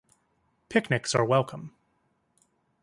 Picnics 0.67 1.13
are 1.13 1.23
welcome. 1.23 1.75